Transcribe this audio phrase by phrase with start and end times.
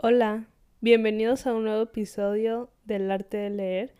[0.00, 0.46] Hola,
[0.80, 3.94] bienvenidos a un nuevo episodio del arte de leer.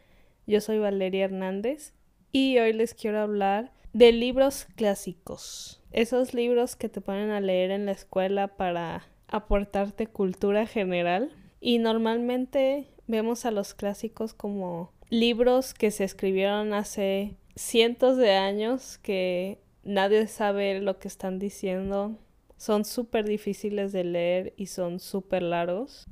[0.46, 1.92] Yo soy Valeria Hernández
[2.30, 5.82] y hoy les quiero hablar de libros clásicos.
[5.90, 11.32] Esos libros que te ponen a leer en la escuela para aportarte cultura general.
[11.60, 18.98] Y normalmente vemos a los clásicos como libros que se escribieron hace cientos de años
[18.98, 22.16] que nadie sabe lo que están diciendo.
[22.58, 26.06] Son súper difíciles de leer y son súper largos.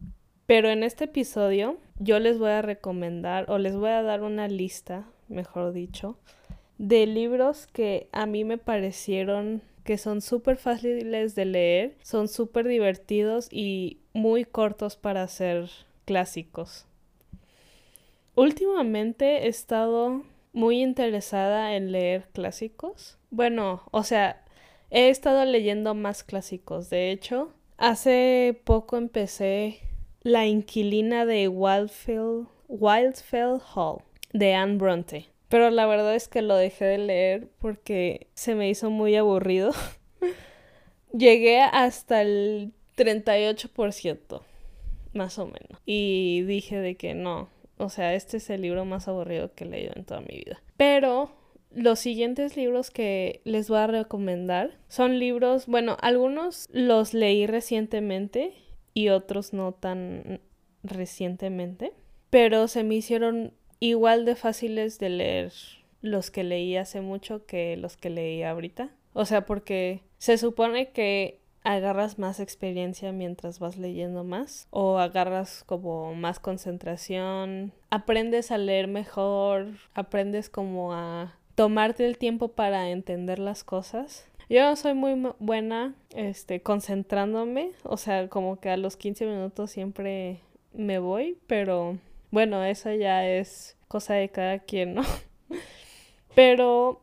[0.46, 4.48] Pero en este episodio yo les voy a recomendar o les voy a dar una
[4.48, 6.18] lista, mejor dicho,
[6.78, 12.66] de libros que a mí me parecieron que son súper fáciles de leer, son súper
[12.66, 15.68] divertidos y muy cortos para ser
[16.04, 16.86] clásicos.
[18.34, 23.18] Últimamente he estado muy interesada en leer clásicos.
[23.30, 24.44] Bueno, o sea,
[24.90, 26.90] he estado leyendo más clásicos.
[26.90, 29.80] De hecho, hace poco empecé
[30.22, 34.02] La inquilina de Wildfell, Wildfell Hall
[34.32, 35.26] de Anne Bronte.
[35.48, 39.72] Pero la verdad es que lo dejé de leer porque se me hizo muy aburrido.
[41.12, 44.42] Llegué hasta el 38%,
[45.12, 45.80] más o menos.
[45.86, 49.68] Y dije de que no, o sea, este es el libro más aburrido que he
[49.68, 50.60] leído en toda mi vida.
[50.76, 51.30] Pero
[51.76, 58.54] los siguientes libros que les voy a recomendar son libros, bueno, algunos los leí recientemente
[58.94, 60.40] y otros no tan
[60.82, 61.92] recientemente,
[62.30, 65.52] pero se me hicieron igual de fáciles de leer
[66.00, 68.90] los que leí hace mucho que los que leí ahorita.
[69.12, 75.62] O sea, porque se supone que agarras más experiencia mientras vas leyendo más o agarras
[75.66, 83.40] como más concentración, aprendes a leer mejor, aprendes como a tomarte el tiempo para entender
[83.40, 84.28] las cosas.
[84.48, 89.72] Yo no soy muy buena este concentrándome, o sea, como que a los 15 minutos
[89.72, 90.38] siempre
[90.72, 91.98] me voy, pero
[92.30, 95.02] bueno, eso ya es cosa de cada quien, ¿no?
[96.36, 97.02] pero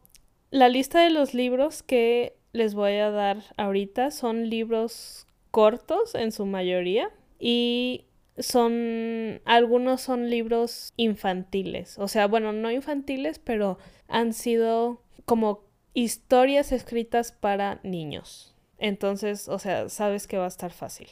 [0.51, 6.31] la lista de los libros que les voy a dar ahorita son libros cortos en
[6.31, 8.05] su mayoría y
[8.37, 13.77] son algunos son libros infantiles, o sea, bueno, no infantiles, pero
[14.07, 15.63] han sido como
[15.93, 18.55] historias escritas para niños.
[18.77, 21.07] Entonces, o sea, sabes que va a estar fácil.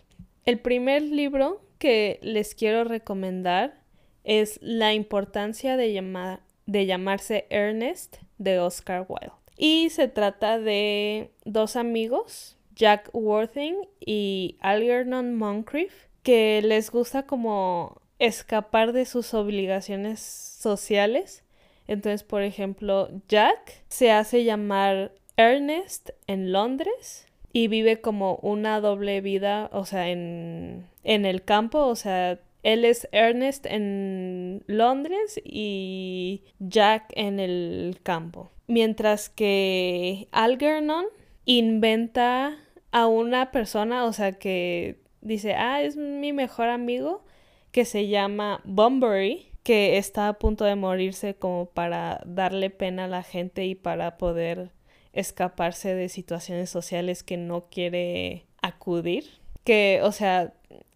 [0.45, 3.81] El primer libro que les quiero recomendar
[4.23, 9.31] es La importancia de, de llamarse Ernest de Oscar Wilde.
[9.57, 15.93] Y se trata de dos amigos, Jack Worthing y Algernon Moncrief,
[16.23, 21.43] que les gusta como escapar de sus obligaciones sociales.
[21.87, 29.21] Entonces, por ejemplo, Jack se hace llamar Ernest en Londres y vive como una doble
[29.21, 36.43] vida, o sea, en, en el campo, o sea, él es Ernest en Londres y
[36.59, 41.05] Jack en el campo mientras que Algernon
[41.43, 42.57] inventa
[42.91, 47.23] a una persona, o sea, que dice, ah, es mi mejor amigo,
[47.71, 53.07] que se llama Bunbury, que está a punto de morirse como para darle pena a
[53.07, 54.71] la gente y para poder
[55.13, 59.25] escaparse de situaciones sociales que no quiere acudir.
[59.63, 60.53] Que, o sea,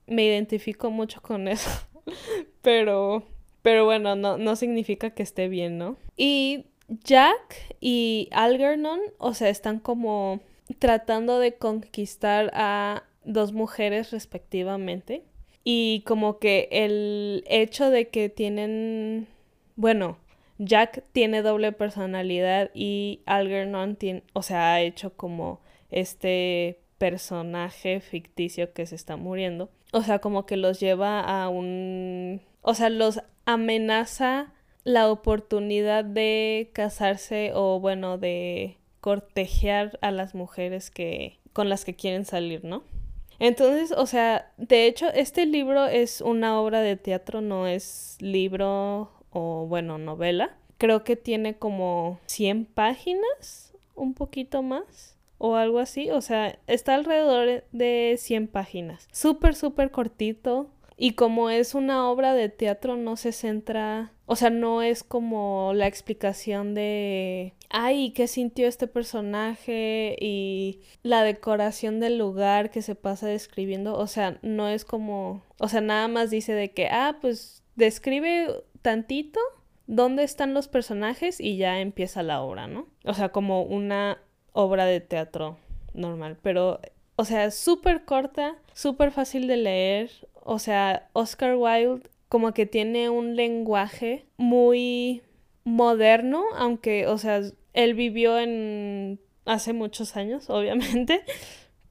[0.07, 1.69] me identifico mucho con eso,
[2.61, 3.23] pero,
[3.61, 5.97] pero bueno, no, no significa que esté bien, ¿no?
[6.17, 10.41] Y Jack y Algernon, o sea, están como
[10.79, 15.23] tratando de conquistar a dos mujeres respectivamente.
[15.63, 19.27] Y como que el hecho de que tienen,
[19.75, 20.17] bueno,
[20.57, 28.73] Jack tiene doble personalidad y Algernon tiene, o sea, ha hecho como este personaje ficticio
[28.73, 29.69] que se está muriendo.
[29.91, 34.53] O sea, como que los lleva a un, o sea, los amenaza
[34.83, 41.95] la oportunidad de casarse o bueno, de cortejear a las mujeres que con las que
[41.95, 42.83] quieren salir, ¿no?
[43.39, 49.11] Entonces, o sea, de hecho, este libro es una obra de teatro, no es libro
[49.31, 50.57] o bueno, novela.
[50.77, 56.95] Creo que tiene como 100 páginas, un poquito más o algo así, o sea, está
[56.95, 59.07] alrededor de 100 páginas.
[59.11, 64.49] Súper, súper cortito, y como es una obra de teatro, no se centra, o sea,
[64.49, 70.15] no es como la explicación de, ay, ¿qué sintió este personaje?
[70.21, 75.67] Y la decoración del lugar que se pasa describiendo, o sea, no es como, o
[75.67, 79.39] sea, nada más dice de que, ah, pues describe tantito
[79.87, 82.87] dónde están los personajes y ya empieza la obra, ¿no?
[83.03, 84.19] O sea, como una
[84.53, 85.57] obra de teatro
[85.93, 86.79] normal, pero
[87.15, 90.11] o sea, súper corta, súper fácil de leer.
[90.43, 95.21] O sea, Oscar Wilde como que tiene un lenguaje muy
[95.63, 97.41] moderno, aunque, o sea,
[97.73, 101.23] él vivió en hace muchos años, obviamente.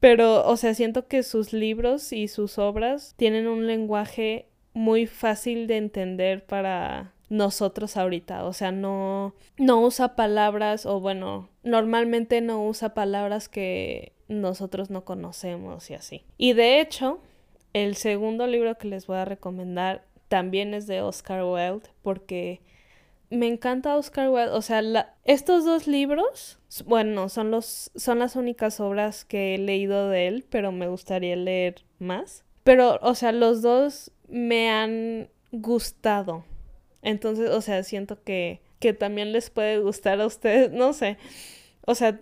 [0.01, 5.67] Pero, o sea, siento que sus libros y sus obras tienen un lenguaje muy fácil
[5.67, 8.45] de entender para nosotros ahorita.
[8.45, 15.05] O sea, no, no usa palabras, o bueno, normalmente no usa palabras que nosotros no
[15.05, 16.25] conocemos y así.
[16.39, 17.21] Y de hecho,
[17.73, 22.61] el segundo libro que les voy a recomendar también es de Oscar Wilde, porque
[23.31, 24.53] me encanta Oscar Wilde.
[24.53, 30.09] O sea, estos dos libros, bueno, son, los, son las únicas obras que he leído
[30.09, 32.45] de él, pero me gustaría leer más.
[32.63, 36.45] Pero, o sea, los dos me han gustado.
[37.03, 41.19] Entonces, o sea, siento que, que también les puede gustar a ustedes, no sé.
[41.87, 42.21] O sea,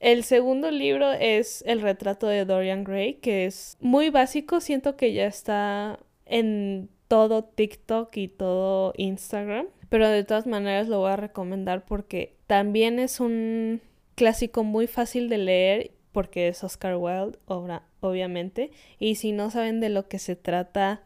[0.00, 5.12] el segundo libro es El retrato de Dorian Gray, que es muy básico, siento que
[5.12, 11.16] ya está en todo TikTok y todo Instagram, pero de todas maneras lo voy a
[11.16, 13.80] recomendar porque también es un
[14.14, 19.80] clásico muy fácil de leer porque es Oscar Wilde, obra, obviamente, y si no saben
[19.80, 21.02] de lo que se trata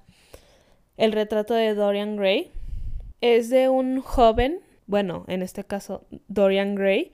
[0.96, 2.50] el retrato de Dorian Gray,
[3.20, 7.12] es de un joven, bueno, en este caso Dorian Gray,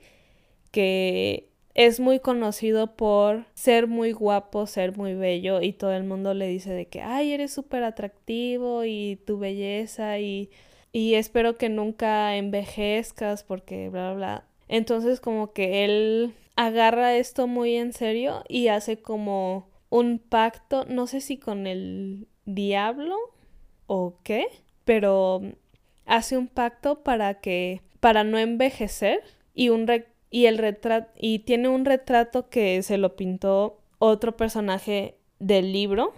[0.71, 1.46] que
[1.77, 6.47] es muy conocido por ser muy guapo, ser muy bello y todo el mundo le
[6.47, 10.49] dice de que, ay, eres súper atractivo y tu belleza y,
[10.91, 14.47] y espero que nunca envejezcas porque bla, bla, bla.
[14.67, 21.05] Entonces como que él agarra esto muy en serio y hace como un pacto, no
[21.05, 23.15] sé si con el diablo
[23.85, 24.47] o qué,
[24.83, 25.43] pero
[26.07, 29.21] hace un pacto para que, para no envejecer
[29.53, 29.85] y un
[30.29, 36.13] y el retrato y tiene un retrato que se lo pintó otro personaje del libro.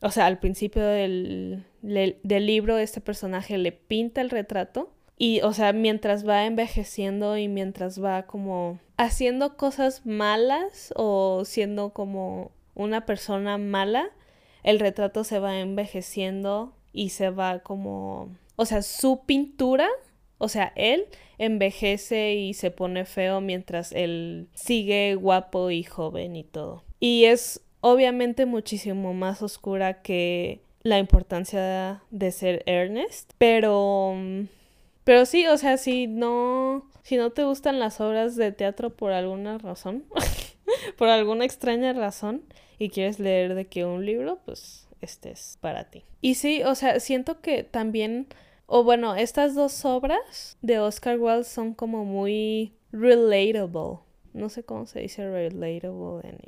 [0.00, 5.52] O sea, al principio del, del libro este personaje le pinta el retrato y, o
[5.52, 13.06] sea, mientras va envejeciendo y mientras va como haciendo cosas malas o siendo como una
[13.06, 14.10] persona mala,
[14.62, 19.88] el retrato se va envejeciendo y se va como, o sea, su pintura
[20.38, 21.06] o sea, él
[21.38, 26.84] envejece y se pone feo mientras él sigue guapo y joven y todo.
[27.00, 34.14] Y es obviamente muchísimo más oscura que la importancia de ser Ernest, pero
[35.04, 39.12] pero sí, o sea, si no si no te gustan las obras de teatro por
[39.12, 40.04] alguna razón,
[40.98, 42.42] por alguna extraña razón
[42.78, 46.04] y quieres leer de que un libro, pues este es para ti.
[46.20, 48.26] Y sí, o sea, siento que también
[48.66, 54.00] o bueno, estas dos obras de Oscar Wilde son como muy relatable.
[54.32, 56.38] No sé cómo se dice relatable en,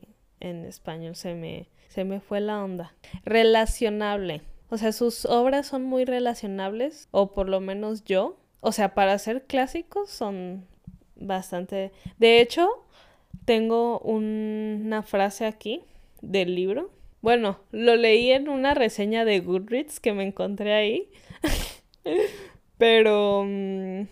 [0.41, 2.95] en español, se me, se me fue la onda.
[3.25, 4.43] Relacionable.
[4.71, 8.37] O sea, sus obras son muy relacionables, o por lo menos yo.
[8.61, 10.67] O sea, para ser clásicos son
[11.17, 11.93] bastante...
[12.19, 12.69] De hecho,
[13.45, 15.83] tengo una frase aquí
[16.21, 16.91] del libro.
[17.23, 21.09] Bueno, lo leí en una reseña de Goodreads que me encontré ahí.
[22.79, 23.45] Pero.
[23.47, 24.07] Mm,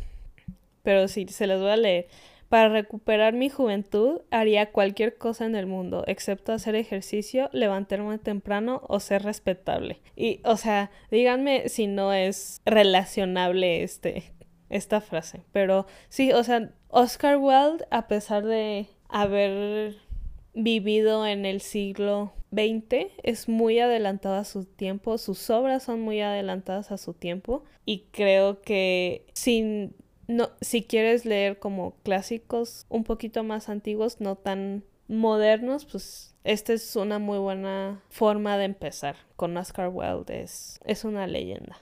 [0.82, 2.06] pero sí, se las voy a leer.
[2.48, 8.82] Para recuperar mi juventud, haría cualquier cosa en el mundo, excepto hacer ejercicio, levantarme temprano
[8.86, 10.00] o ser respetable.
[10.14, 14.32] Y, o sea, díganme si no es relacionable este,
[14.70, 15.42] esta frase.
[15.50, 19.96] Pero sí, o sea, Oscar Wilde, a pesar de haber
[20.56, 26.20] vivido en el siglo XX, es muy adelantado a su tiempo, sus obras son muy
[26.20, 29.94] adelantadas a su tiempo y creo que sin
[30.28, 36.72] no, si quieres leer como clásicos un poquito más antiguos, no tan modernos, pues esta
[36.72, 39.16] es una muy buena forma de empezar.
[39.36, 41.78] Con Oscar Wilde es, es una leyenda.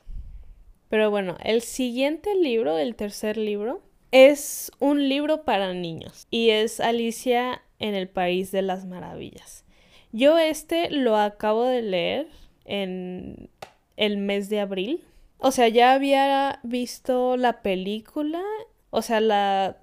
[0.91, 6.79] Pero bueno, el siguiente libro, el tercer libro, es un libro para niños y es
[6.81, 9.65] Alicia en el País de las Maravillas.
[10.13, 12.29] Yo este lo acabo de leer
[12.65, 13.49] en
[13.97, 15.05] el mes de abril.
[15.39, 18.43] O sea, ya había visto la película,
[18.91, 19.77] o sea, la,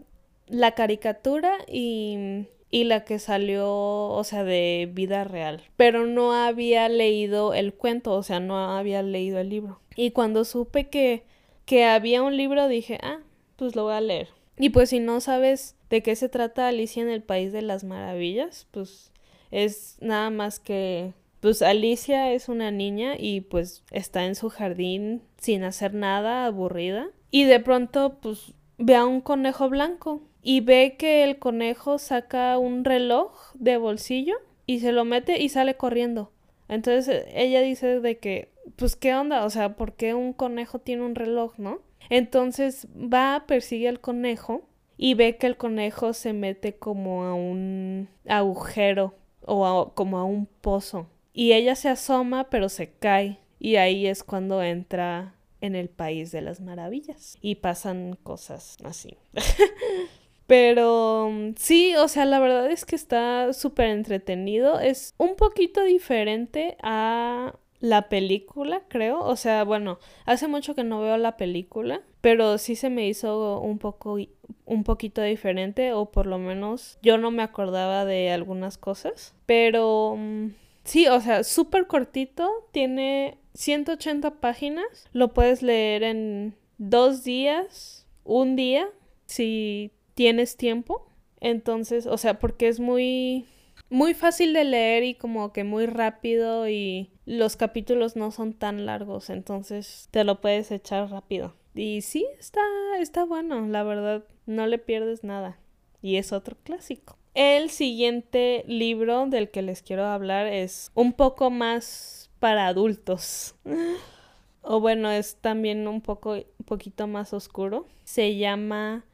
[0.48, 5.62] la caricatura y, y la que salió, o sea, de vida real.
[5.76, 9.82] Pero no había leído el cuento, o sea, no había leído el libro.
[9.96, 11.24] Y cuando supe que,
[11.66, 13.20] que había un libro, dije, ah,
[13.58, 14.30] pues lo voy a leer.
[14.58, 17.84] Y pues si no sabes de qué se trata Alicia en el País de las
[17.84, 19.12] Maravillas, pues
[19.52, 25.22] es nada más que pues Alicia es una niña y pues está en su jardín
[25.38, 27.10] sin hacer nada, aburrida.
[27.30, 32.58] Y de pronto pues ve a un conejo blanco y ve que el conejo saca
[32.58, 36.32] un reloj de bolsillo y se lo mete y sale corriendo.
[36.70, 39.44] Entonces ella dice de que, pues, ¿qué onda?
[39.44, 41.80] O sea, ¿por qué un conejo tiene un reloj, no?
[42.10, 44.62] Entonces va, persigue al conejo
[45.04, 50.46] y ve que el conejo se mete como a un agujero o como a un
[50.46, 51.08] pozo.
[51.34, 53.40] Y ella se asoma, pero se cae.
[53.58, 57.40] Y ahí es cuando entra en el país de las maravillas.
[57.42, 59.18] Y pasan cosas así.
[60.46, 64.80] Pero sí, o sea, la verdad es que está súper entretenido.
[64.80, 69.20] Es un poquito diferente a la película, creo.
[69.20, 73.60] O sea, bueno, hace mucho que no veo la película, pero sí se me hizo
[73.60, 74.18] un poco
[74.66, 79.36] un poquito diferente o por lo menos yo no me acordaba de algunas cosas.
[79.46, 80.48] Pero mm,
[80.84, 88.56] sí, o sea, súper cortito, tiene 180 páginas, lo puedes leer en dos días, un
[88.56, 88.88] día,
[89.26, 91.08] si tienes tiempo.
[91.40, 93.48] Entonces, o sea, porque es muy
[93.92, 98.86] muy fácil de leer y como que muy rápido y los capítulos no son tan
[98.86, 101.54] largos, entonces te lo puedes echar rápido.
[101.76, 102.62] Y sí, está
[103.00, 105.60] está bueno, la verdad, no le pierdes nada.
[106.02, 107.18] Y es otro clásico.
[107.34, 113.56] El siguiente libro del que les quiero hablar es un poco más para adultos.
[114.62, 117.88] o bueno, es también un poco un poquito más oscuro.
[118.06, 119.06] Se llama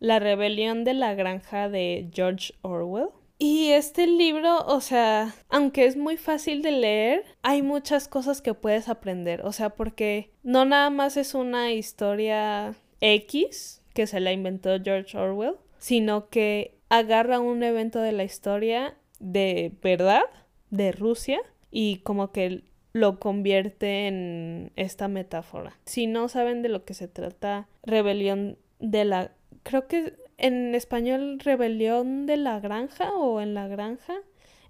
[0.00, 3.10] La rebelión de la granja de George Orwell.
[3.46, 8.54] Y este libro, o sea, aunque es muy fácil de leer, hay muchas cosas que
[8.54, 9.42] puedes aprender.
[9.44, 15.18] O sea, porque no nada más es una historia X que se la inventó George
[15.18, 20.22] Orwell, sino que agarra un evento de la historia de verdad,
[20.70, 21.38] de Rusia,
[21.70, 22.62] y como que
[22.94, 25.78] lo convierte en esta metáfora.
[25.84, 29.32] Si no saben de lo que se trata, rebelión de la...
[29.64, 34.14] Creo que en español rebelión de la granja o en la granja.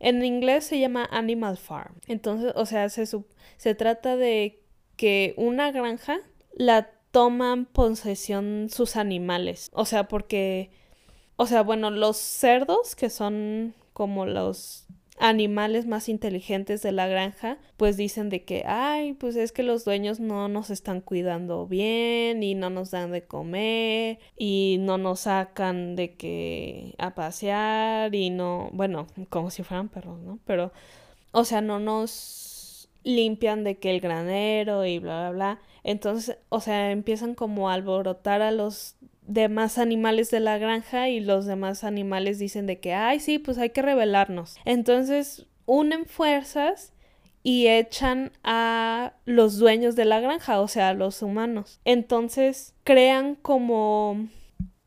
[0.01, 1.95] En inglés se llama Animal Farm.
[2.07, 4.61] Entonces, o sea, se, se trata de
[4.97, 6.19] que una granja
[6.53, 9.71] la toman posesión sus animales.
[9.73, 10.71] O sea, porque,
[11.37, 14.84] o sea, bueno, los cerdos, que son como los
[15.19, 19.85] animales más inteligentes de la granja, pues dicen de que, ay, pues es que los
[19.85, 25.21] dueños no nos están cuidando bien y no nos dan de comer y no nos
[25.21, 30.39] sacan de que a pasear y no, bueno, como si fueran perros, ¿no?
[30.45, 30.73] Pero,
[31.33, 35.61] o sea, no nos limpian de que el granero y bla, bla, bla.
[35.85, 41.21] Entonces, o sea, empiezan como a alborotar a los demás animales de la granja y
[41.21, 44.57] los demás animales dicen de que, ay, sí, pues hay que rebelarnos.
[44.65, 46.93] Entonces unen fuerzas
[47.43, 51.81] y echan a los dueños de la granja, o sea, a los humanos.
[51.85, 54.29] Entonces crean como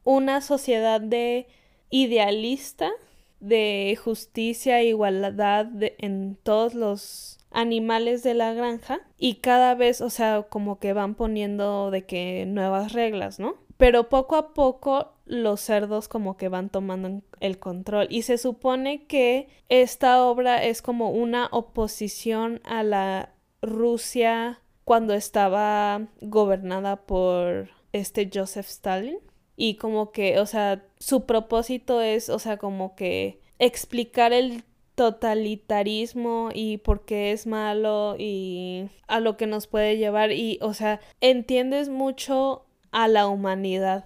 [0.03, 1.48] una sociedad de
[1.89, 2.91] idealista,
[3.39, 5.67] de justicia e igualdad
[6.00, 11.15] en todos los animales de la granja y cada vez, o sea, como que van
[11.15, 13.67] poniendo de que nuevas reglas, ¿no?
[13.77, 18.07] Pero poco a poco los cerdos como que van tomando el control.
[18.10, 26.07] Y se supone que esta obra es como una oposición a la Rusia cuando estaba
[26.22, 29.19] gobernada por este Joseph Stalin.
[29.55, 34.63] Y como que, o sea, su propósito es, o sea, como que explicar el
[34.96, 40.31] totalitarismo y por qué es malo y a lo que nos puede llevar.
[40.31, 44.06] Y, o sea, entiendes mucho a la humanidad.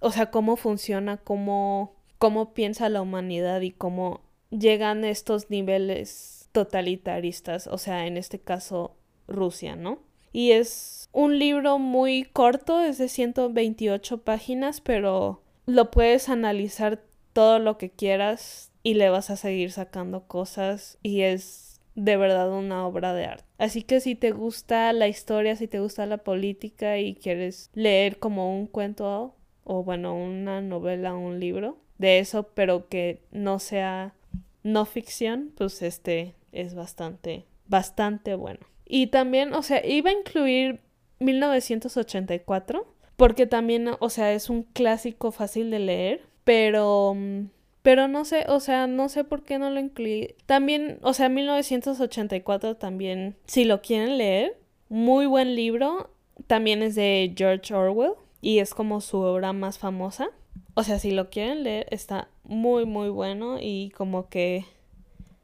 [0.00, 7.66] O sea, cómo funciona, cómo, cómo piensa la humanidad y cómo llegan estos niveles totalitaristas,
[7.66, 9.98] o sea, en este caso Rusia, ¿no?
[10.32, 17.02] Y es un libro muy corto, es de 128 páginas, pero lo puedes analizar
[17.32, 22.50] todo lo que quieras y le vas a seguir sacando cosas y es de verdad
[22.52, 23.44] una obra de arte.
[23.58, 28.18] Así que si te gusta la historia, si te gusta la política y quieres leer
[28.18, 29.34] como un cuento
[29.64, 34.14] o bueno, una novela un libro de eso, pero que no sea
[34.62, 38.60] no ficción, pues este es bastante, bastante bueno.
[38.86, 40.80] Y también, o sea, iba a incluir
[41.20, 42.86] 1984,
[43.16, 47.44] porque también, o sea, es un clásico fácil de leer, pero mm,
[47.84, 50.36] pero no sé, o sea, no sé por qué no lo incluí.
[50.46, 56.08] También, o sea, 1984 también, si lo quieren leer, muy buen libro.
[56.46, 60.30] También es de George Orwell y es como su obra más famosa.
[60.72, 64.64] O sea, si lo quieren leer, está muy, muy bueno y como que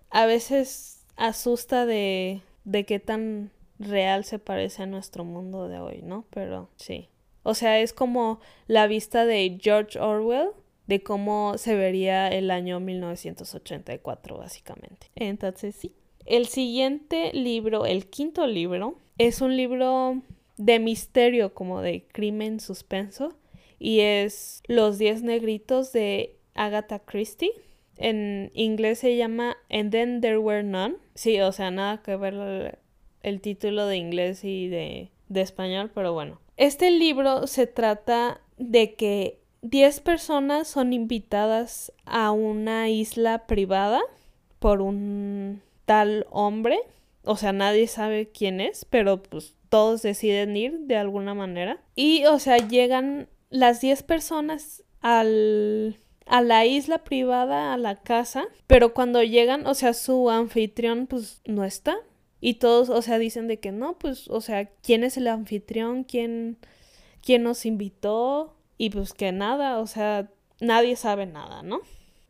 [0.08, 6.00] a veces asusta de, de qué tan real se parece a nuestro mundo de hoy,
[6.02, 6.24] ¿no?
[6.30, 7.10] Pero sí.
[7.42, 10.52] O sea, es como la vista de George Orwell
[10.90, 15.06] de cómo se vería el año 1984 básicamente.
[15.14, 15.94] Entonces sí.
[16.26, 20.20] El siguiente libro, el quinto libro, es un libro
[20.56, 23.32] de misterio como de crimen suspenso
[23.78, 27.52] y es Los Diez Negritos de Agatha Christie.
[27.96, 30.96] En inglés se llama And Then There Were None.
[31.14, 32.80] Sí, o sea, nada que ver
[33.22, 36.40] el, título de inglés y de, de español, pero bueno.
[36.56, 44.00] Este libro se trata de que 10 personas son invitadas a una isla privada
[44.58, 46.78] por un tal hombre.
[47.24, 51.80] O sea, nadie sabe quién es, pero pues todos deciden ir de alguna manera.
[51.94, 58.46] Y, o sea, llegan las 10 personas al, a la isla privada, a la casa,
[58.66, 61.96] pero cuando llegan, o sea, su anfitrión pues no está.
[62.40, 66.04] Y todos, o sea, dicen de que no, pues, o sea, ¿quién es el anfitrión?
[66.04, 66.56] ¿Quién,
[67.22, 68.56] quién nos invitó?
[68.80, 71.82] Y pues que nada, o sea, nadie sabe nada, ¿no?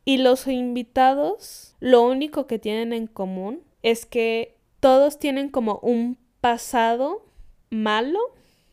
[0.03, 6.17] Y los invitados, lo único que tienen en común es que todos tienen como un
[6.41, 7.25] pasado
[7.69, 8.19] malo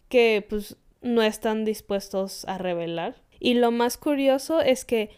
[0.08, 3.22] que pues no están dispuestos a revelar.
[3.38, 5.10] Y lo más curioso es que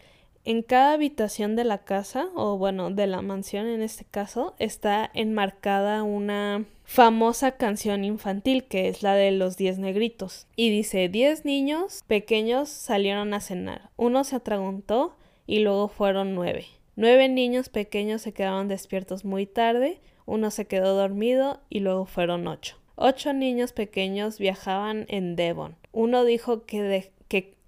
[0.43, 5.09] en cada habitación de la casa, o bueno, de la mansión en este caso, está
[5.13, 10.47] enmarcada una famosa canción infantil que es la de los diez negritos.
[10.55, 13.89] Y dice, diez niños pequeños salieron a cenar.
[13.97, 16.65] Uno se atragantó y luego fueron nueve.
[16.95, 22.47] Nueve niños pequeños se quedaron despiertos muy tarde, uno se quedó dormido y luego fueron
[22.47, 22.77] ocho.
[22.95, 25.75] Ocho niños pequeños viajaban en Devon.
[25.91, 27.11] Uno dijo que, de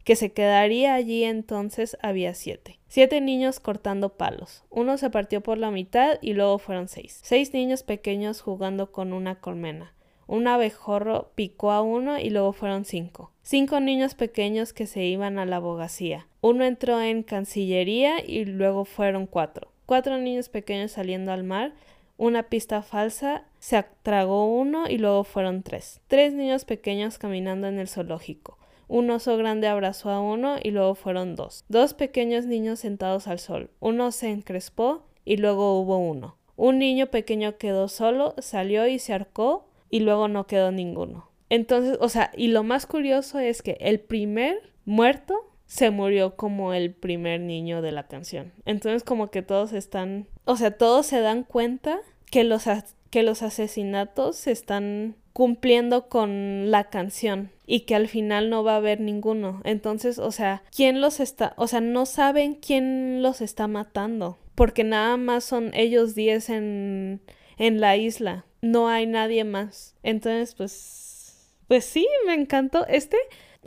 [0.04, 2.80] que se quedaría allí entonces había siete.
[2.88, 4.64] Siete niños cortando palos.
[4.70, 7.20] Uno se partió por la mitad y luego fueron seis.
[7.24, 9.94] Seis niños pequeños jugando con una colmena.
[10.28, 13.32] Un abejorro picó a uno y luego fueron cinco.
[13.42, 16.28] Cinco niños pequeños que se iban a la abogacía.
[16.42, 19.70] Uno entró en Cancillería y luego fueron cuatro.
[19.86, 21.74] Cuatro niños pequeños saliendo al mar.
[22.18, 26.00] Una pista falsa se tragó uno y luego fueron tres.
[26.08, 28.58] Tres niños pequeños caminando en el zoológico.
[28.94, 31.66] Un oso grande abrazó a uno y luego fueron dos.
[31.68, 33.72] Dos pequeños niños sentados al sol.
[33.80, 36.38] Uno se encrespó y luego hubo uno.
[36.58, 41.32] Un niño pequeño quedó solo, salió y se arcó y luego no quedó ninguno.
[41.50, 46.76] Entonces, o sea, y lo más curioso es que el primer muerto se murió como
[46.76, 48.54] el primer niño de la canción.
[48.64, 52.66] Entonces como que todos están, o sea, todos se dan cuenta que los,
[53.10, 58.74] que los asesinatos se están cumpliendo con la canción y que al final no va
[58.74, 59.62] a haber ninguno.
[59.64, 61.54] Entonces, o sea, ¿quién los está?
[61.58, 67.22] O sea, no saben quién los está matando, porque nada más son ellos 10 en,
[67.58, 69.96] en la isla, no hay nadie más.
[70.04, 72.86] Entonces, pues, pues sí, me encantó.
[72.88, 73.18] Este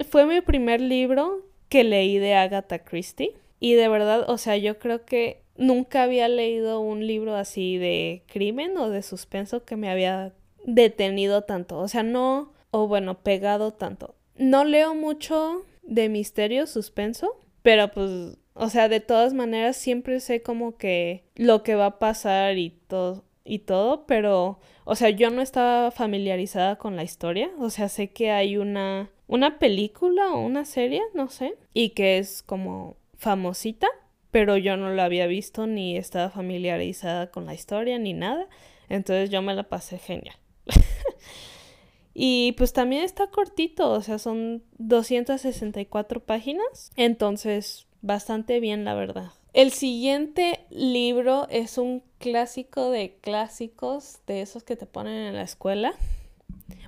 [0.09, 4.79] fue mi primer libro que leí de Agatha Christie y de verdad, o sea, yo
[4.79, 9.91] creo que nunca había leído un libro así de crimen o de suspenso que me
[9.91, 10.33] había
[10.67, 14.15] detenido tanto, o sea, no, o bueno, pegado tanto.
[14.37, 20.43] No leo mucho de misterio, suspenso, pero pues, o sea, de todas maneras siempre sé
[20.43, 25.31] como que lo que va a pasar y todo y todo, pero, o sea, yo
[25.31, 30.41] no estaba familiarizada con la historia, o sea, sé que hay una una película o
[30.41, 33.89] una serie, no sé, y que es como famosita,
[34.31, 38.47] pero yo no la había visto ni estaba familiarizada con la historia ni nada,
[38.89, 40.37] entonces yo me la pasé genial.
[42.15, 49.31] y pues también está cortito, o sea, son 264 páginas, entonces bastante bien la verdad.
[49.53, 55.43] El siguiente libro es un clásico de clásicos, de esos que te ponen en la
[55.43, 55.95] escuela.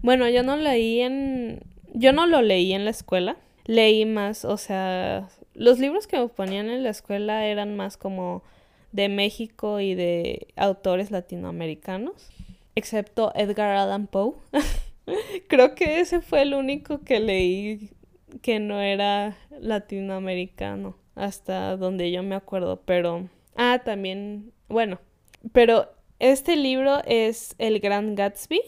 [0.03, 1.63] Bueno, yo no leí en...
[1.95, 6.29] Yo no lo leí en la escuela, leí más, o sea, los libros que me
[6.29, 8.43] ponían en la escuela eran más como
[8.93, 12.31] de México y de autores latinoamericanos
[12.79, 14.35] excepto Edgar Allan Poe.
[15.49, 17.91] Creo que ese fue el único que leí
[18.43, 23.29] que no era latinoamericano, hasta donde yo me acuerdo, pero...
[23.57, 25.01] Ah, también, bueno,
[25.53, 28.61] pero este libro es El Gran Gatsby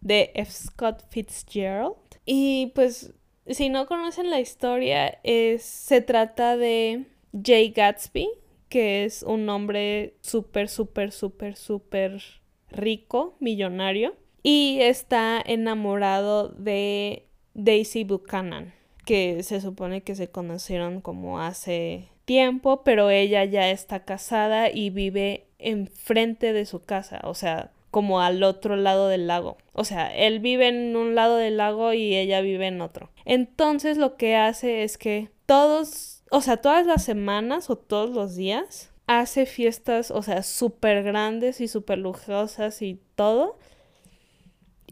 [0.00, 0.50] de F.
[0.50, 1.94] Scott Fitzgerald.
[2.24, 3.12] Y pues,
[3.46, 7.04] si no conocen la historia, es, se trata de
[7.44, 8.28] Jay Gatsby,
[8.68, 12.22] que es un hombre súper, súper, súper, súper
[12.70, 18.74] rico, millonario, y está enamorado de Daisy Buchanan,
[19.06, 24.90] que se supone que se conocieron como hace tiempo, pero ella ya está casada y
[24.90, 29.56] vive enfrente de su casa, o sea, como al otro lado del lago.
[29.72, 33.10] O sea, él vive en un lado del lago y ella vive en otro.
[33.24, 38.34] Entonces lo que hace es que todos o sea, todas las semanas o todos los
[38.34, 43.58] días hace fiestas, o sea, súper grandes y súper lujosas y todo.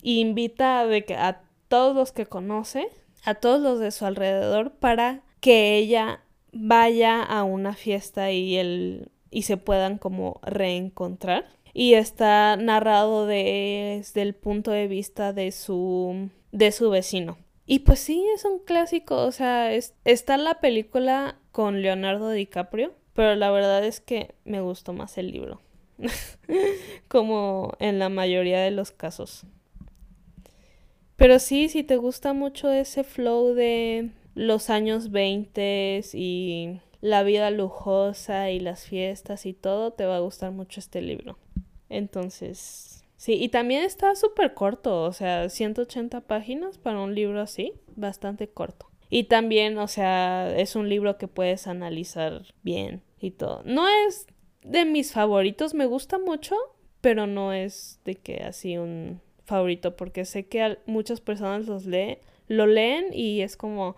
[0.02, 2.88] Y invita de que a todos los que conoce,
[3.24, 6.22] a todos los de su alrededor, para que ella
[6.52, 11.46] vaya a una fiesta y él y se puedan como reencontrar.
[11.74, 17.38] Y está narrado desde el punto de vista de su de su vecino.
[17.64, 23.34] Y pues sí, es un clásico, o sea, está la película con Leonardo DiCaprio, pero
[23.34, 25.60] la verdad es que me gustó más el libro,
[27.08, 29.44] como en la mayoría de los casos.
[31.16, 37.50] Pero sí, si te gusta mucho ese flow de los años 20 y la vida
[37.50, 41.38] lujosa y las fiestas y todo, te va a gustar mucho este libro.
[41.88, 47.72] Entonces, Sí, y también está súper corto, o sea, 180 páginas para un libro así,
[47.94, 48.91] bastante corto.
[49.14, 53.60] Y también, o sea, es un libro que puedes analizar bien y todo.
[53.66, 54.26] No es
[54.62, 56.56] de mis favoritos, me gusta mucho,
[57.02, 61.84] pero no es de que así un favorito, porque sé que muchas personas los
[62.48, 63.96] lo leen y es como,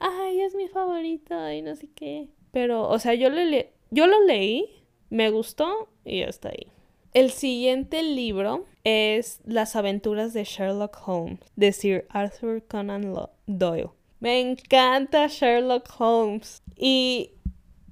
[0.00, 2.26] ay, es mi favorito y no sé qué.
[2.50, 4.66] Pero, o sea, yo, le yo lo leí,
[5.10, 6.66] me gustó y hasta ahí.
[7.14, 13.14] El siguiente libro es Las aventuras de Sherlock Holmes de Sir Arthur Conan
[13.46, 13.90] Doyle.
[14.20, 16.62] Me encanta Sherlock Holmes.
[16.76, 17.30] Y,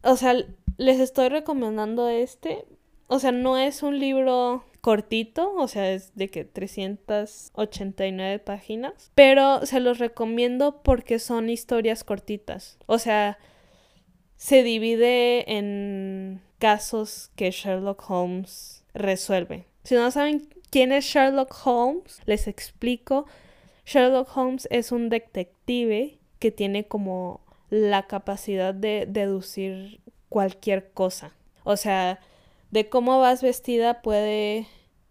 [0.02, 0.34] o sea,
[0.76, 2.64] les estoy recomendando este.
[3.06, 9.64] O sea, no es un libro cortito, o sea, es de que 389 páginas, pero
[9.64, 12.76] se los recomiendo porque son historias cortitas.
[12.84, 13.38] O sea,
[14.36, 19.66] se divide en casos que Sherlock Holmes resuelve.
[19.84, 23.26] Si no saben quién es Sherlock Holmes, les explico.
[23.84, 31.34] Sherlock Holmes es un detective que tiene como la capacidad de deducir cualquier cosa.
[31.64, 32.20] O sea,
[32.70, 34.66] de cómo vas vestida puede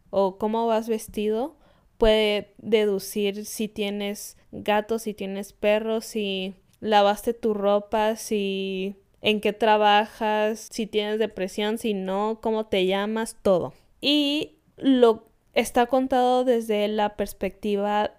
[0.09, 1.55] o cómo vas vestido
[1.97, 9.53] puede deducir si tienes gatos, si tienes perros, si lavaste tu ropa, si en qué
[9.53, 13.73] trabajas, si tienes depresión, si no, cómo te llamas, todo.
[14.01, 18.11] Y lo está contado desde la perspectiva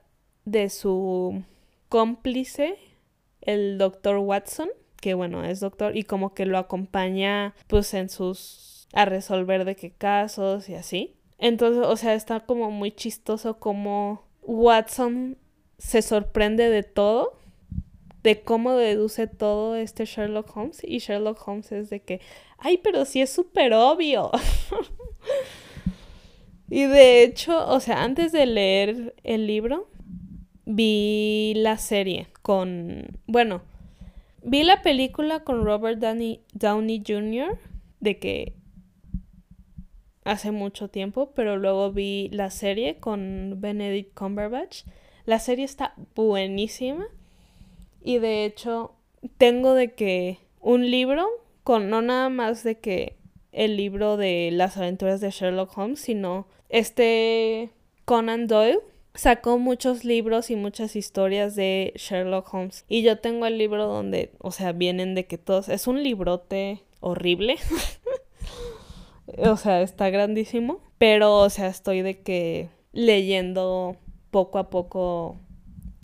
[0.45, 1.43] de su
[1.89, 2.77] cómplice,
[3.41, 4.69] el doctor Watson,
[5.01, 9.77] que bueno, es doctor y como que lo acompaña pues en sus a resolver de
[9.77, 11.17] qué casos y así.
[11.39, 15.37] Entonces, o sea, está como muy chistoso como Watson
[15.79, 17.39] se sorprende de todo
[18.25, 22.23] de cómo deduce todo este Sherlock Holmes y Sherlock Holmes es de que,
[22.57, 24.31] ay, pero sí es súper obvio.
[26.71, 29.89] y de hecho, o sea, antes de leer el libro,
[30.65, 33.63] vi la serie con, bueno,
[34.43, 37.59] vi la película con Robert Downey, Downey Jr.
[38.01, 38.55] de que
[40.25, 44.85] hace mucho tiempo, pero luego vi la serie con Benedict Cumberbatch.
[45.27, 47.07] La serie está buenísima.
[48.03, 48.95] Y de hecho,
[49.39, 51.27] tengo de que un libro
[51.63, 53.17] con no nada más de que
[53.53, 57.71] el libro de las aventuras de Sherlock Holmes, sino este
[58.05, 58.81] Conan Doyle
[59.15, 62.85] sacó muchos libros y muchas historias de Sherlock Holmes.
[62.89, 66.83] Y yo tengo el libro donde, o sea, vienen de que todos, es un librote
[67.01, 67.57] horrible.
[69.39, 70.81] o sea, está grandísimo.
[70.99, 73.97] Pero, o sea, estoy de que leyendo
[74.31, 75.37] poco a poco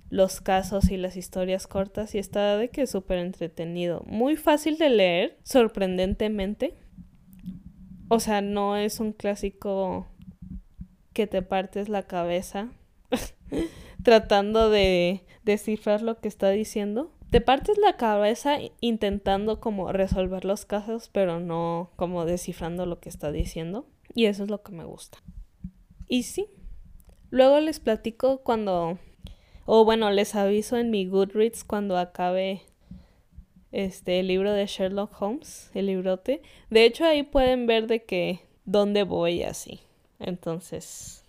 [0.09, 4.03] los casos y las historias cortas y está de que súper entretenido.
[4.07, 6.75] Muy fácil de leer, sorprendentemente.
[8.09, 10.07] O sea, no es un clásico
[11.12, 12.70] que te partes la cabeza
[14.03, 17.11] tratando de descifrar lo que está diciendo.
[17.31, 23.09] Te partes la cabeza intentando como resolver los casos, pero no como descifrando lo que
[23.09, 23.87] está diciendo.
[24.14, 25.18] Y eso es lo que me gusta.
[26.09, 26.46] Y sí.
[27.31, 28.99] Luego les platico cuando
[29.73, 32.62] o bueno, les aviso en mi Goodreads cuando acabe
[33.70, 36.42] este el libro de Sherlock Holmes, el librote.
[36.70, 39.79] De hecho, ahí pueden ver de que dónde voy así.
[40.18, 41.19] Entonces.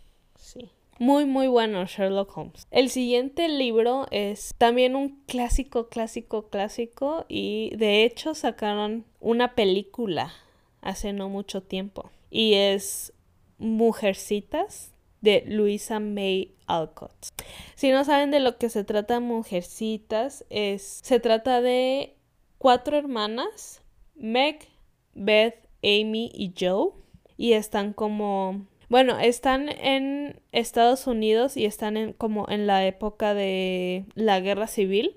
[1.02, 2.68] Muy, muy bueno Sherlock Holmes.
[2.70, 7.26] El siguiente libro es también un clásico, clásico, clásico.
[7.28, 10.32] Y de hecho sacaron una película
[10.80, 12.12] hace no mucho tiempo.
[12.30, 13.14] Y es
[13.58, 17.30] Mujercitas de Luisa May Alcott.
[17.74, 22.16] Si no saben de lo que se trata Mujercitas, es se trata de
[22.60, 23.82] cuatro hermanas,
[24.14, 24.68] Meg,
[25.16, 26.92] Beth, Amy y Joe,
[27.38, 33.34] y están como bueno, están en Estados Unidos y están en, como en la época
[33.34, 35.16] de la guerra civil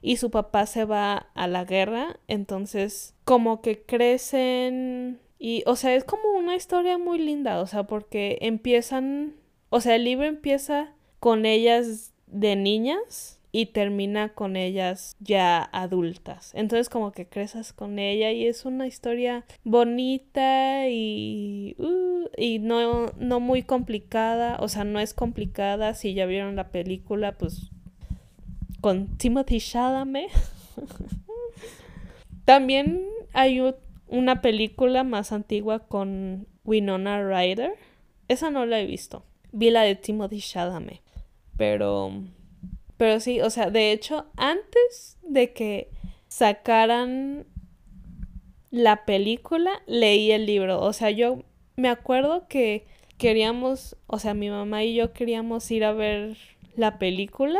[0.00, 5.94] y su papá se va a la guerra, entonces como que crecen y, o sea,
[5.96, 9.34] es como una historia muy linda, o sea, porque empiezan,
[9.68, 16.52] o sea, el libro empieza con ellas de niñas y termina con ellas ya adultas.
[16.54, 23.06] Entonces como que creces con ella y es una historia bonita y, uh, y no,
[23.18, 25.94] no muy complicada, o sea, no es complicada.
[25.94, 27.70] Si ya vieron la película, pues
[28.80, 30.30] con Timothy Chalamet.
[32.44, 33.62] También hay
[34.08, 37.74] una película más antigua con Winona Ryder.
[38.28, 39.24] Esa no la he visto.
[39.52, 41.00] Vi la de Timothy Chalamet.
[41.56, 42.12] Pero
[43.00, 45.88] pero sí, o sea, de hecho, antes de que
[46.28, 47.46] sacaran
[48.70, 50.82] la película, leí el libro.
[50.82, 51.38] O sea, yo
[51.76, 52.84] me acuerdo que
[53.16, 56.36] queríamos, o sea, mi mamá y yo queríamos ir a ver
[56.76, 57.58] la película.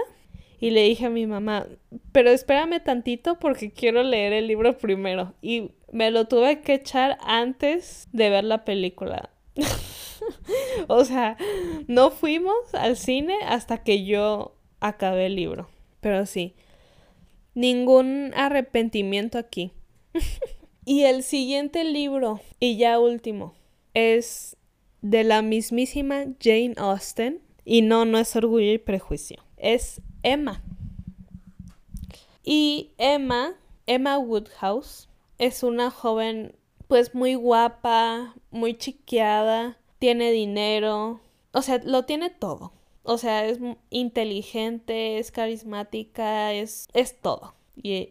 [0.60, 1.66] Y le dije a mi mamá,
[2.12, 5.32] pero espérame tantito porque quiero leer el libro primero.
[5.40, 9.30] Y me lo tuve que echar antes de ver la película.
[10.88, 11.38] o sea,
[11.86, 15.68] no fuimos al cine hasta que yo acabé el libro.
[16.00, 16.54] Pero sí,
[17.54, 19.72] ningún arrepentimiento aquí.
[20.84, 23.54] y el siguiente libro, y ya último,
[23.94, 24.56] es
[25.02, 27.40] de la mismísima Jane Austen.
[27.64, 29.44] Y no, no es orgullo y prejuicio.
[29.56, 30.62] Es Emma.
[32.42, 33.54] Y Emma,
[33.86, 36.56] Emma Woodhouse, es una joven
[36.88, 41.20] pues muy guapa, muy chiqueada, tiene dinero,
[41.52, 42.72] o sea, lo tiene todo.
[43.02, 43.58] O sea, es
[43.90, 47.54] inteligente, es carismática, es, es todo.
[47.82, 48.10] Y,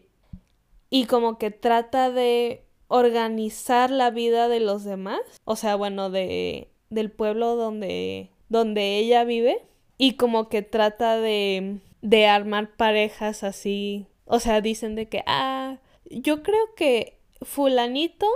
[0.90, 5.20] y como que trata de organizar la vida de los demás.
[5.44, 9.62] O sea, bueno, de, del pueblo donde, donde ella vive.
[9.96, 14.06] Y como que trata de, de armar parejas así.
[14.24, 15.78] O sea, dicen de que, ah,
[16.10, 18.26] yo creo que fulanito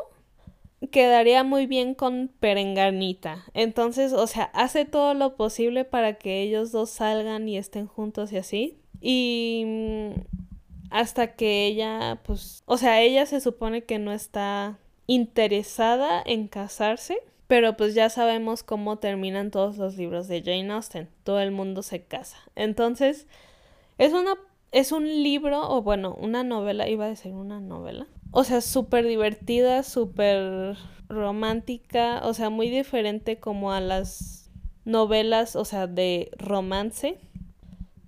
[0.88, 3.44] quedaría muy bien con Perenganita.
[3.54, 8.32] Entonces, o sea, hace todo lo posible para que ellos dos salgan y estén juntos
[8.32, 8.78] y así.
[9.00, 10.10] Y mm,
[10.90, 17.18] hasta que ella, pues, o sea, ella se supone que no está interesada en casarse.
[17.46, 21.10] Pero pues ya sabemos cómo terminan todos los libros de Jane Austen.
[21.24, 22.38] Todo el mundo se casa.
[22.56, 23.26] Entonces,
[23.98, 24.34] es una
[24.74, 29.06] es un libro, o bueno, una novela, iba a decir una novela, o sea, súper
[29.06, 30.76] divertida, súper
[31.08, 34.50] romántica, o sea, muy diferente como a las
[34.84, 37.16] novelas, o sea, de romance.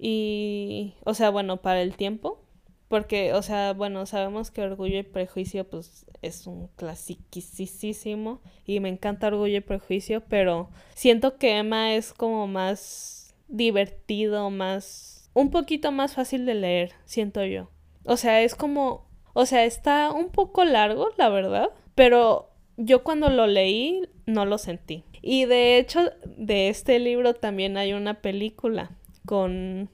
[0.00, 2.42] Y, o sea, bueno, para el tiempo.
[2.88, 8.40] Porque, o sea, bueno, sabemos que Orgullo y Prejuicio, pues, es un clasiquísimo.
[8.66, 15.30] Y me encanta Orgullo y Prejuicio, pero siento que Emma es como más divertido, más...
[15.34, 17.70] un poquito más fácil de leer, siento yo.
[18.04, 19.06] O sea, es como
[19.38, 24.56] o sea, está un poco largo, la verdad, pero yo cuando lo leí no lo
[24.56, 25.04] sentí.
[25.20, 28.92] Y de hecho, de este libro también hay una película
[29.26, 29.90] con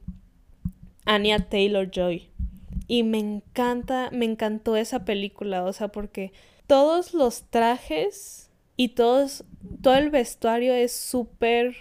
[1.06, 2.30] Anya Taylor Joy.
[2.86, 6.32] Y me encanta, me encantó esa película, o sea, porque
[6.68, 9.44] todos los trajes y todos,
[9.82, 11.74] todo el vestuario es súper,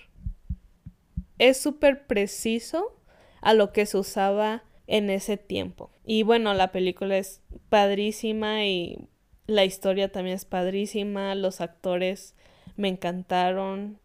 [1.38, 2.98] es súper preciso
[3.40, 5.92] a lo que se usaba en ese tiempo.
[6.12, 9.08] Y bueno, la película es padrísima y
[9.48, 12.36] la historia también es padrísima, los actores
[12.76, 13.98] me encantaron,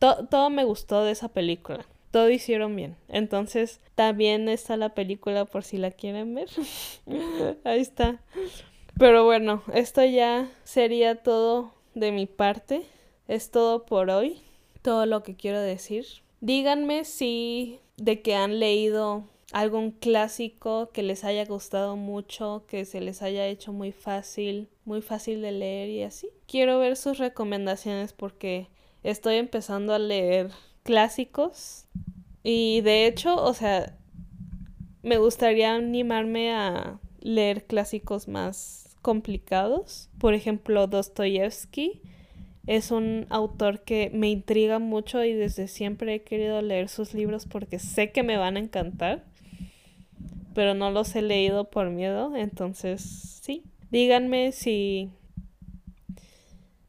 [0.00, 2.96] todo me gustó de esa película, todo hicieron bien.
[3.06, 6.48] Entonces también está la película por si la quieren ver.
[7.62, 8.20] Ahí está.
[8.98, 12.82] Pero bueno, esto ya sería todo de mi parte.
[13.28, 14.42] Es todo por hoy.
[14.82, 16.04] Todo lo que quiero decir.
[16.40, 23.00] Díganme si de que han leído algún clásico que les haya gustado mucho, que se
[23.00, 26.28] les haya hecho muy fácil, muy fácil de leer y así.
[26.46, 28.68] Quiero ver sus recomendaciones porque
[29.02, 30.50] estoy empezando a leer
[30.82, 31.86] clásicos
[32.42, 33.96] y de hecho, o sea,
[35.02, 40.10] me gustaría animarme a leer clásicos más complicados.
[40.18, 42.02] Por ejemplo, Dostoyevsky
[42.66, 47.46] es un autor que me intriga mucho y desde siempre he querido leer sus libros
[47.46, 49.24] porque sé que me van a encantar
[50.58, 53.62] pero no los he leído por miedo, entonces sí.
[53.92, 55.08] Díganme si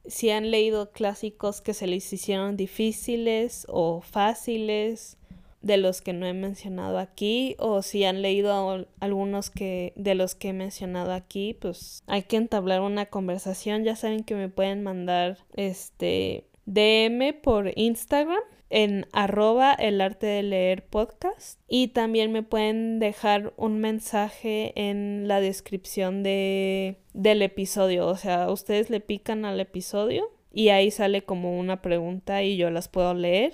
[0.08, 5.20] si han leído clásicos que se les hicieron difíciles o fáciles
[5.62, 10.34] de los que no he mencionado aquí o si han leído algunos que de los
[10.34, 14.82] que he mencionado aquí, pues hay que entablar una conversación, ya saben que me pueden
[14.82, 22.44] mandar este DM por Instagram en arroba el arte de leer podcast y también me
[22.44, 28.08] pueden dejar un mensaje en la descripción de, del episodio.
[28.08, 32.70] O sea, ustedes le pican al episodio y ahí sale como una pregunta y yo
[32.70, 33.54] las puedo leer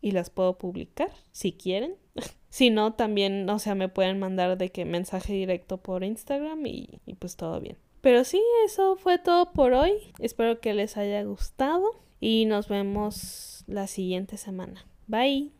[0.00, 1.96] y las puedo publicar si quieren.
[2.50, 7.00] si no, también, o sea, me pueden mandar de que mensaje directo por Instagram y,
[7.06, 7.78] y pues todo bien.
[8.02, 9.92] Pero sí, eso fue todo por hoy.
[10.18, 12.68] Espero que les haya gustado y nos
[13.66, 14.86] la siguiente semana.
[15.06, 15.53] Bye.